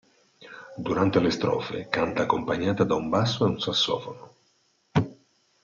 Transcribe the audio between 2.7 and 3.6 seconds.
da un basso e un